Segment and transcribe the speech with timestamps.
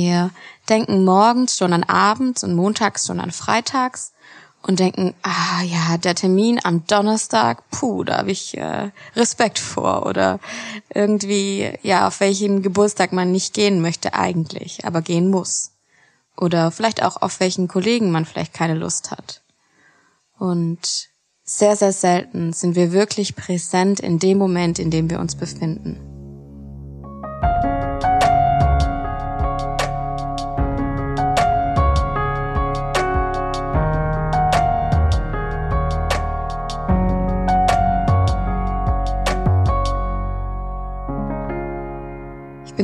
[0.00, 0.30] Wir
[0.68, 4.12] denken morgens schon an abends und montags schon an freitags
[4.62, 10.06] und denken, ah ja, der Termin am Donnerstag, puh, da habe ich äh, Respekt vor
[10.06, 10.38] oder
[10.94, 15.72] irgendwie, ja, auf welchen Geburtstag man nicht gehen möchte eigentlich, aber gehen muss.
[16.36, 19.42] Oder vielleicht auch auf welchen Kollegen man vielleicht keine Lust hat.
[20.38, 21.08] Und
[21.42, 26.07] sehr, sehr selten sind wir wirklich präsent in dem Moment, in dem wir uns befinden.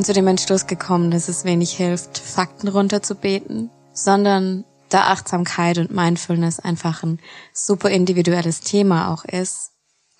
[0.05, 5.93] Bin zu dem Entschluss gekommen, dass es wenig hilft, Fakten runterzubeten, sondern da Achtsamkeit und
[5.93, 7.21] Mindfulness einfach ein
[7.55, 9.71] super individuelles Thema auch ist,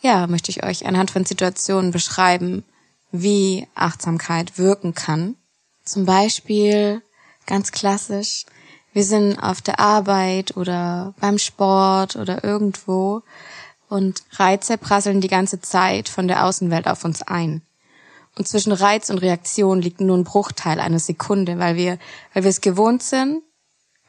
[0.01, 2.65] ja, möchte ich euch anhand von Situationen beschreiben,
[3.13, 5.37] wie Achtsamkeit wirken kann.
[5.85, 7.03] Zum Beispiel,
[7.45, 8.47] ganz klassisch,
[8.95, 13.21] wir sind auf der Arbeit oder beim Sport oder irgendwo
[13.91, 17.61] und Reize prasseln die ganze Zeit von der Außenwelt auf uns ein.
[18.37, 21.99] Und zwischen Reiz und Reaktion liegt nur ein Bruchteil einer Sekunde, weil wir,
[22.33, 23.43] weil wir es gewohnt sind,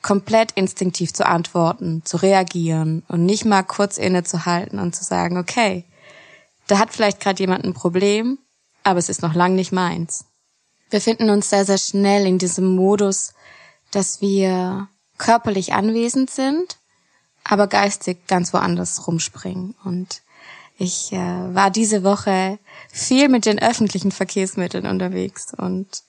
[0.01, 5.85] komplett instinktiv zu antworten, zu reagieren und nicht mal kurz innezuhalten und zu sagen, okay,
[6.67, 8.39] da hat vielleicht gerade jemand ein Problem,
[8.83, 10.25] aber es ist noch lang nicht meins.
[10.89, 13.33] Wir finden uns sehr, sehr schnell in diesem Modus,
[13.91, 14.87] dass wir
[15.17, 16.77] körperlich anwesend sind,
[17.43, 19.75] aber geistig ganz woanders rumspringen.
[19.83, 20.21] Und
[20.77, 22.59] ich äh, war diese Woche
[22.89, 26.03] viel mit den öffentlichen Verkehrsmitteln unterwegs und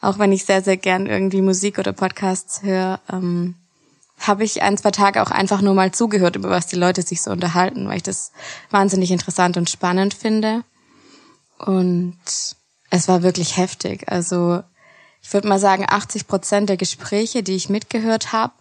[0.00, 3.54] auch wenn ich sehr, sehr gern irgendwie Musik oder Podcasts höre, ähm,
[4.18, 7.22] habe ich ein, zwei Tage auch einfach nur mal zugehört, über was die Leute sich
[7.22, 8.32] so unterhalten, weil ich das
[8.70, 10.62] wahnsinnig interessant und spannend finde.
[11.58, 12.18] Und
[12.90, 14.10] es war wirklich heftig.
[14.10, 14.62] Also
[15.22, 18.52] ich würde mal sagen, 80 Prozent der Gespräche, die ich mitgehört habe,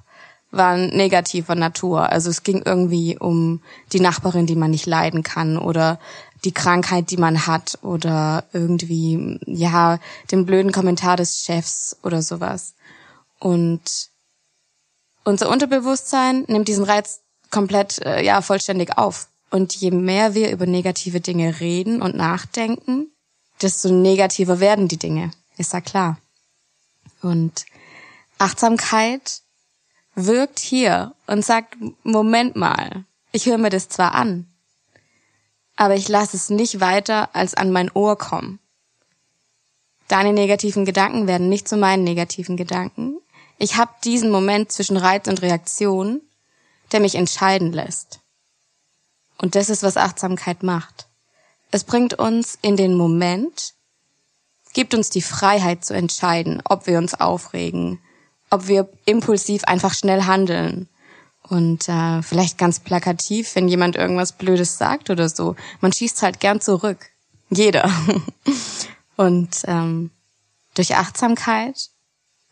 [0.52, 2.09] waren negativer Natur.
[2.09, 3.61] Also es ging irgendwie um
[3.94, 6.00] die Nachbarin, die man nicht leiden kann oder
[6.44, 10.00] die Krankheit, die man hat oder irgendwie, ja,
[10.31, 12.73] den blöden Kommentar des Chefs oder sowas.
[13.40, 14.09] Und
[15.23, 17.22] unser Unterbewusstsein nimmt diesen Reiz
[17.52, 19.28] komplett, äh, ja, vollständig auf.
[19.52, 23.12] Und je mehr wir über negative Dinge reden und nachdenken,
[23.62, 25.31] desto negativer werden die Dinge.
[25.57, 26.18] Ist ja klar.
[27.22, 27.66] Und
[28.38, 29.41] Achtsamkeit
[30.25, 34.47] wirkt hier und sagt, Moment mal, ich höre mir das zwar an,
[35.75, 38.59] aber ich lasse es nicht weiter als an mein Ohr kommen.
[40.08, 43.19] Deine negativen Gedanken werden nicht zu meinen negativen Gedanken.
[43.59, 46.22] Ich habe diesen Moment zwischen Reiz und Reaktion,
[46.91, 48.19] der mich entscheiden lässt.
[49.38, 51.08] Und das ist, was Achtsamkeit macht.
[51.72, 53.75] Es bringt uns in den Moment,
[54.74, 58.02] gibt uns die Freiheit zu entscheiden, ob wir uns aufregen,
[58.49, 60.87] ob wir impulsiv einfach schnell handeln.
[61.43, 66.39] Und äh, vielleicht ganz plakativ, wenn jemand irgendwas Blödes sagt oder so, man schießt halt
[66.39, 67.09] gern zurück.
[67.49, 67.91] Jeder.
[69.17, 70.11] Und ähm,
[70.75, 71.89] durch Achtsamkeit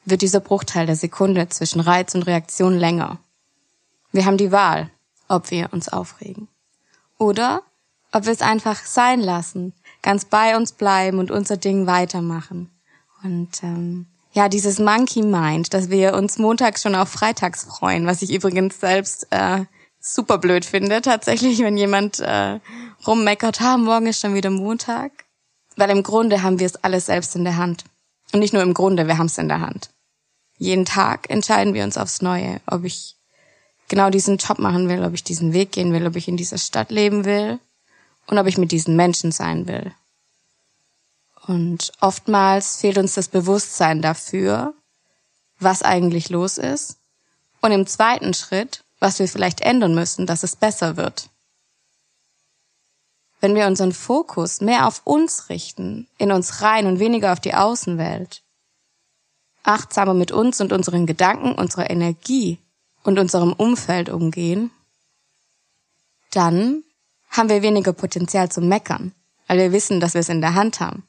[0.05, 3.19] wird dieser Bruchteil der Sekunde zwischen Reiz und Reaktion länger.
[4.11, 4.89] Wir haben die Wahl,
[5.27, 6.47] ob wir uns aufregen.
[7.17, 7.61] Oder
[8.11, 12.69] ob wir es einfach sein lassen, ganz bei uns bleiben und unser Ding weitermachen.
[13.23, 18.21] Und ähm, ja, dieses Monkey Mind, dass wir uns montags schon auf freitags freuen, was
[18.21, 19.65] ich übrigens selbst äh,
[19.99, 22.59] super blöd finde, tatsächlich, wenn jemand äh,
[23.05, 25.11] rummeckert, ha, morgen ist schon wieder Montag.
[25.75, 27.83] Weil im Grunde haben wir es alles selbst in der Hand.
[28.33, 29.89] Und nicht nur im Grunde, wir haben es in der Hand.
[30.57, 33.15] Jeden Tag entscheiden wir uns aufs Neue, ob ich
[33.87, 36.57] genau diesen Job machen will, ob ich diesen Weg gehen will, ob ich in dieser
[36.57, 37.59] Stadt leben will
[38.25, 39.93] und ob ich mit diesen Menschen sein will.
[41.47, 44.73] Und oftmals fehlt uns das Bewusstsein dafür,
[45.59, 46.97] was eigentlich los ist.
[47.61, 51.29] Und im zweiten Schritt, was wir vielleicht ändern müssen, dass es besser wird.
[53.39, 57.53] Wenn wir unseren Fokus mehr auf uns richten, in uns rein und weniger auf die
[57.53, 58.43] Außenwelt,
[59.63, 62.57] achtsamer mit uns und unseren Gedanken, unserer Energie
[63.03, 64.71] und unserem Umfeld umgehen,
[66.31, 66.83] dann
[67.29, 69.13] haben wir weniger Potenzial zum Meckern,
[69.47, 71.07] weil wir wissen, dass wir es in der Hand haben.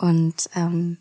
[0.00, 0.96] Und ähm,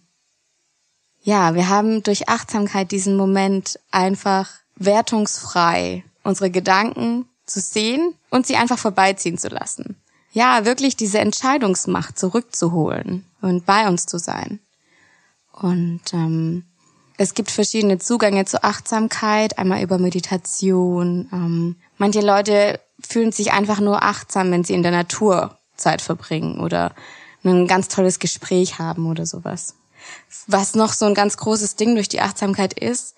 [1.22, 8.57] ja, wir haben durch Achtsamkeit diesen Moment einfach wertungsfrei unsere Gedanken zu sehen und sie
[8.57, 9.96] einfach vorbeiziehen zu lassen.
[10.31, 14.60] Ja, wirklich diese Entscheidungsmacht zurückzuholen und bei uns zu sein.
[15.54, 16.66] Und ähm,
[17.18, 21.30] es gibt verschiedene Zugänge zur Achtsamkeit, einmal über Meditation.
[21.31, 26.60] Ähm, manche Leute fühlen sich einfach nur achtsam, wenn sie in der Natur Zeit verbringen
[26.60, 26.94] oder
[27.44, 29.75] ein ganz tolles Gespräch haben oder sowas.
[30.47, 33.15] Was noch so ein ganz großes Ding durch die Achtsamkeit ist,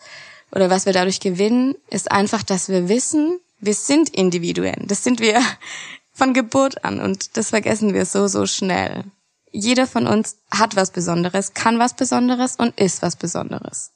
[0.54, 4.88] oder was wir dadurch gewinnen, ist einfach, dass wir wissen, wir sind Individuen.
[4.88, 5.42] Das sind wir
[6.14, 9.06] von Geburt an und das vergessen wir so, so schnell.
[9.52, 13.92] Jeder von uns hat was Besonderes, kann was Besonderes und ist was Besonderes.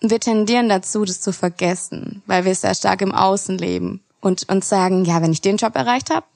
[0.00, 4.68] Wir tendieren dazu, das zu vergessen, weil wir sehr stark im Außen leben und uns
[4.68, 6.26] sagen, ja, wenn ich den Job erreicht habe,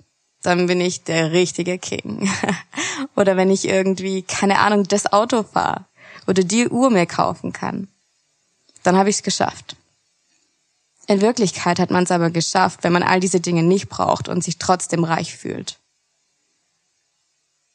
[0.42, 2.28] dann bin ich der richtige King.
[3.16, 5.86] oder wenn ich irgendwie, keine Ahnung, das Auto fahre
[6.26, 7.88] oder die Uhr mir kaufen kann,
[8.82, 9.76] dann habe ich es geschafft.
[11.06, 14.42] In Wirklichkeit hat man es aber geschafft, wenn man all diese Dinge nicht braucht und
[14.44, 15.78] sich trotzdem reich fühlt.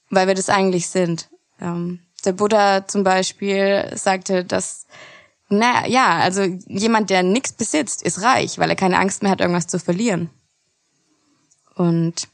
[0.09, 1.29] Weil wir das eigentlich sind.
[1.59, 4.87] Ähm, der Buddha zum Beispiel sagte, dass,
[5.49, 9.41] na ja, also jemand, der nichts besitzt, ist reich, weil er keine Angst mehr hat,
[9.41, 10.29] irgendwas zu verlieren.
[11.75, 12.29] Und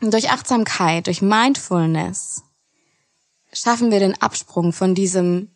[0.00, 2.42] durch Achtsamkeit, durch Mindfulness
[3.52, 5.50] schaffen wir den Absprung von diesem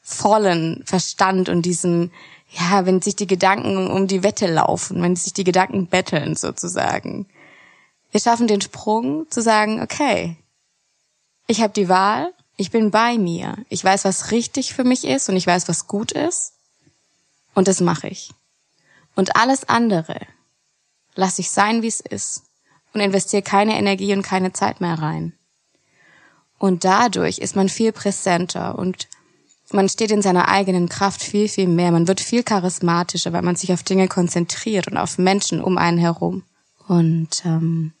[0.00, 2.12] vollen Verstand und diesem
[2.50, 7.26] ja, wenn sich die Gedanken um die Wette laufen, wenn sich die Gedanken betteln sozusagen.
[8.10, 10.36] Wir schaffen den Sprung zu sagen, okay,
[11.46, 15.28] ich habe die Wahl, ich bin bei mir, ich weiß, was richtig für mich ist
[15.28, 16.54] und ich weiß, was gut ist
[17.54, 18.30] und das mache ich.
[19.14, 20.18] Und alles andere
[21.14, 22.47] lasse ich sein, wie es ist
[22.92, 25.32] und investiere keine Energie und keine Zeit mehr rein.
[26.58, 29.08] Und dadurch ist man viel präsenter und
[29.70, 31.92] man steht in seiner eigenen Kraft viel, viel mehr.
[31.92, 35.98] Man wird viel charismatischer, weil man sich auf Dinge konzentriert und auf Menschen um einen
[35.98, 36.42] herum.
[36.86, 37.92] Und ähm,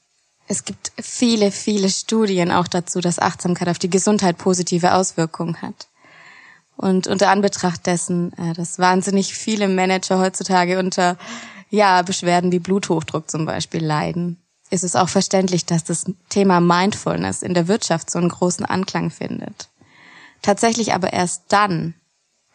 [0.46, 5.88] es gibt viele, viele Studien auch dazu, dass Achtsamkeit auf die Gesundheit positive Auswirkungen hat.
[6.76, 11.18] Und unter Anbetracht dessen, äh, dass wahnsinnig viele Manager heutzutage unter
[11.70, 14.38] ja, Beschwerden wie Bluthochdruck zum Beispiel leiden,
[14.70, 19.10] ist es auch verständlich, dass das Thema Mindfulness in der Wirtschaft so einen großen Anklang
[19.10, 19.68] findet.
[20.42, 21.94] Tatsächlich aber erst dann,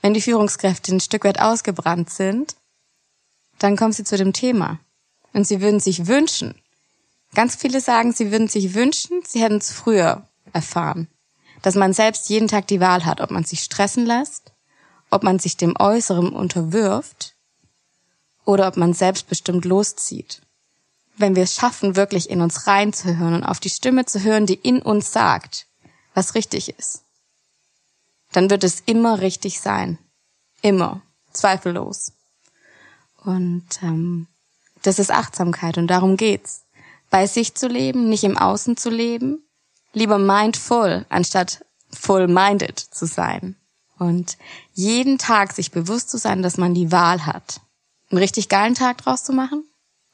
[0.02, 2.56] wenn die Führungskräfte ein Stück weit ausgebrannt sind,
[3.60, 4.80] dann kommen sie zu dem Thema.
[5.34, 6.56] Und sie würden sich wünschen.
[7.34, 11.08] Ganz viele sagen, sie würden sich wünschen, sie hätten es früher erfahren.
[11.62, 14.54] Dass man selbst jeden Tag die Wahl hat, ob man sich stressen lässt,
[15.10, 17.36] ob man sich dem Äußeren unterwirft
[18.46, 20.42] oder ob man selbstbestimmt loszieht.
[21.16, 24.56] Wenn wir es schaffen, wirklich in uns reinzuhören und auf die Stimme zu hören, die
[24.56, 25.68] in uns sagt,
[26.14, 27.04] was richtig ist,
[28.32, 30.00] dann wird es immer richtig sein.
[30.62, 31.02] Immer.
[31.32, 32.14] Zweifellos.
[33.24, 34.28] Und ähm,
[34.82, 36.66] das ist Achtsamkeit und darum geht's.
[37.10, 39.44] Bei sich zu leben, nicht im Außen zu leben,
[39.94, 43.56] lieber mindful, anstatt full-minded zu sein.
[44.00, 44.38] Und
[44.74, 47.62] jeden Tag sich bewusst zu sein, dass man die Wahl hat,
[48.10, 49.64] einen richtig geilen Tag draus zu machen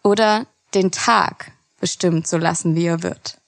[0.04, 3.40] oder den Tag bestimmen zu lassen, wie er wird.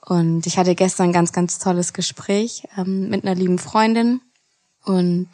[0.00, 4.20] Und ich hatte gestern ein ganz, ganz tolles Gespräch ähm, mit einer lieben Freundin.
[4.84, 5.28] Und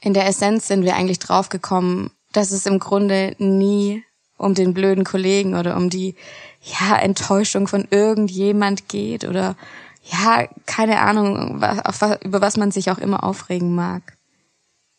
[0.00, 4.04] in der Essenz sind wir eigentlich draufgekommen, dass es im Grunde nie
[4.36, 6.14] um den blöden Kollegen oder um die
[6.62, 9.56] ja Enttäuschung von irgendjemand geht oder
[10.04, 14.16] ja keine Ahnung was, was, über was man sich auch immer aufregen mag.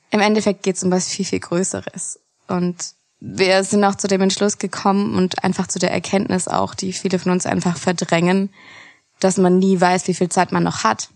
[0.10, 4.22] Im Endeffekt geht es um was viel viel Größeres und wir sind auch zu dem
[4.22, 8.54] Entschluss gekommen und einfach zu der Erkenntnis auch, die viele von uns einfach verdrängen,
[9.20, 11.10] dass man nie weiß, wie viel Zeit man noch hat.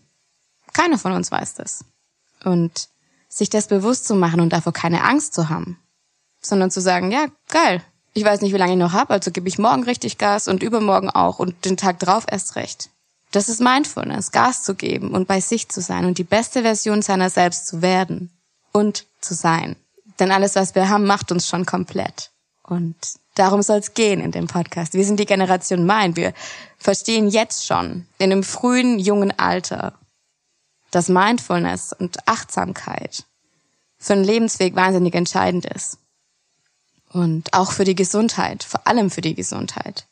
[0.74, 1.86] Keiner von uns weiß das.
[2.44, 2.90] Und
[3.30, 5.80] sich das bewusst zu machen und davor keine Angst zu haben,
[6.42, 7.82] sondern zu sagen, ja, geil,
[8.14, 10.64] ich weiß nicht, wie lange ich noch habe, also gebe ich morgen richtig Gas und
[10.64, 12.90] übermorgen auch und den Tag drauf erst recht.
[13.32, 17.02] Das ist Mindfulness, Gas zu geben und bei sich zu sein und die beste Version
[17.02, 18.32] seiner selbst zu werden
[18.74, 19.78] und zu sein.
[20.22, 22.32] Denn alles, was wir haben, macht uns schon komplett.
[22.64, 22.96] Und
[23.36, 24.94] Darum soll es gehen in dem Podcast.
[24.94, 26.16] Wir sind die Generation Mein.
[26.16, 26.34] Wir
[26.78, 29.94] verstehen jetzt schon in einem frühen, jungen Alter,
[30.92, 33.24] dass Mindfulness und Achtsamkeit
[33.98, 35.98] für einen Lebensweg wahnsinnig entscheidend ist.
[37.14, 40.08] Und auch für die Gesundheit, vor allem für die Gesundheit.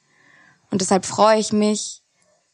[0.70, 2.02] Und deshalb freue ich mich,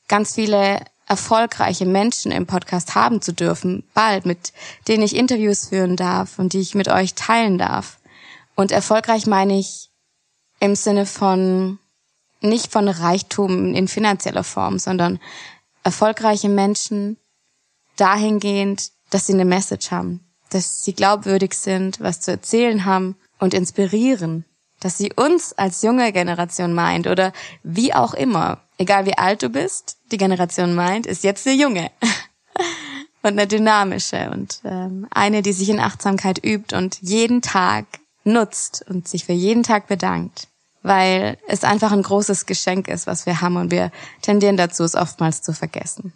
[0.08, 4.54] ganz viele erfolgreiche Menschen im Podcast haben zu dürfen, bald, mit
[4.88, 8.00] denen ich Interviews führen darf und die ich mit euch teilen darf.
[8.56, 9.90] Und erfolgreich meine ich
[10.60, 11.80] im Sinne von
[12.42, 15.20] nicht von Reichtum in finanzieller Form, sondern
[15.84, 17.18] erfolgreiche Menschen
[17.96, 23.54] dahingehend, dass sie eine Message haben, dass sie glaubwürdig sind, was zu erzählen haben und
[23.54, 24.46] inspirieren,
[24.86, 29.50] dass sie uns als junge Generation meint oder wie auch immer, egal wie alt du
[29.50, 31.89] bist, die Generation meint, ist jetzt eine junge
[33.24, 37.86] und eine dynamische und ähm, eine, die sich in Achtsamkeit übt und jeden Tag
[38.25, 40.50] nutzt und sich für jeden Tag bedankt,
[40.84, 44.94] weil es einfach ein großes Geschenk ist, was wir haben und wir tendieren dazu, es
[44.94, 46.13] oftmals zu vergessen.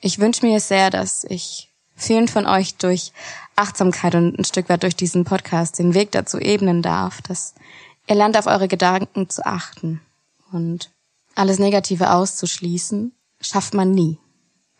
[0.00, 1.71] ich wünsche mir sehr, dass ich
[2.02, 3.12] vielen von euch durch
[3.56, 7.54] Achtsamkeit und ein Stück weit durch diesen Podcast den Weg dazu ebnen darf, dass
[8.06, 10.00] ihr lernt auf eure Gedanken zu achten
[10.52, 10.90] und
[11.34, 14.18] alles Negative auszuschließen, schafft man nie.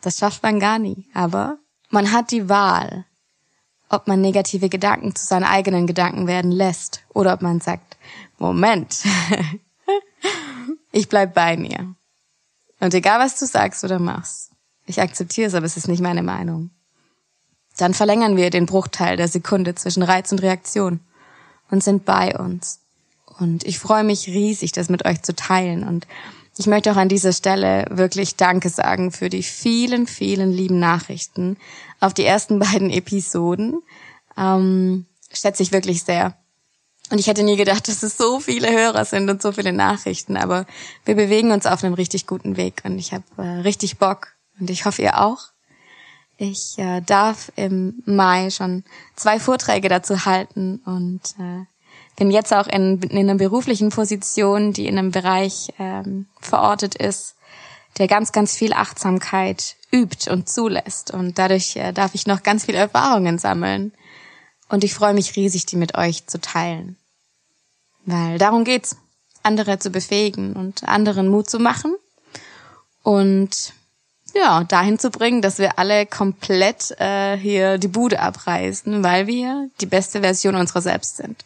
[0.00, 1.06] Das schafft man gar nie.
[1.14, 1.58] Aber
[1.90, 3.06] man hat die Wahl,
[3.88, 7.96] ob man negative Gedanken zu seinen eigenen Gedanken werden lässt oder ob man sagt,
[8.38, 9.04] Moment,
[10.92, 11.94] ich bleib bei mir.
[12.80, 14.50] Und egal was du sagst oder machst,
[14.86, 16.70] ich akzeptiere es, aber es ist nicht meine Meinung.
[17.76, 21.00] Dann verlängern wir den Bruchteil der Sekunde zwischen Reiz und Reaktion
[21.70, 22.80] und sind bei uns.
[23.38, 25.86] Und ich freue mich riesig, das mit euch zu teilen.
[25.86, 26.06] Und
[26.58, 31.56] ich möchte auch an dieser Stelle wirklich Danke sagen für die vielen, vielen lieben Nachrichten
[32.00, 33.82] auf die ersten beiden Episoden.
[34.36, 36.36] Ähm, schätze ich wirklich sehr.
[37.10, 40.36] Und ich hätte nie gedacht, dass es so viele Hörer sind und so viele Nachrichten,
[40.38, 40.64] aber
[41.04, 44.70] wir bewegen uns auf einem richtig guten Weg und ich habe äh, richtig Bock und
[44.70, 45.51] ich hoffe ihr auch.
[46.36, 48.84] Ich äh, darf im Mai schon
[49.16, 51.66] zwei Vorträge dazu halten und äh,
[52.16, 57.36] bin jetzt auch in, in einer beruflichen Position, die in einem Bereich ähm, verortet ist,
[57.98, 61.10] der ganz, ganz viel Achtsamkeit übt und zulässt.
[61.12, 63.92] Und dadurch äh, darf ich noch ganz viele Erfahrungen sammeln.
[64.68, 66.96] Und ich freue mich riesig, die mit euch zu teilen.
[68.04, 68.96] Weil darum geht's,
[69.42, 71.94] andere zu befähigen und anderen Mut zu machen.
[73.02, 73.74] Und
[74.34, 79.68] ja, dahin zu bringen, dass wir alle komplett äh, hier die Bude abreißen, weil wir
[79.80, 81.44] die beste Version unserer selbst sind.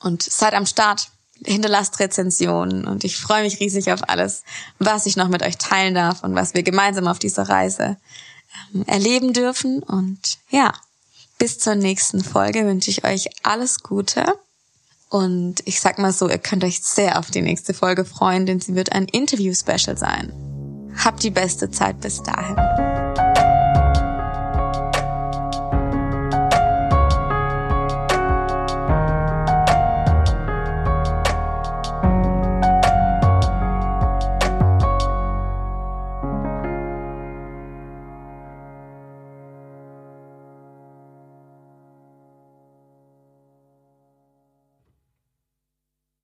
[0.00, 1.08] Und seid am Start,
[1.44, 4.42] hinterlasst Rezensionen und ich freue mich riesig auf alles,
[4.78, 7.96] was ich noch mit euch teilen darf und was wir gemeinsam auf dieser Reise
[8.74, 9.82] ähm, erleben dürfen.
[9.82, 10.72] Und ja,
[11.38, 14.24] bis zur nächsten Folge wünsche ich euch alles Gute.
[15.08, 18.60] Und ich sag mal so, ihr könnt euch sehr auf die nächste Folge freuen, denn
[18.60, 20.55] sie wird ein Interview-Special sein.
[21.04, 22.85] Habt die beste Zeit bis dahin.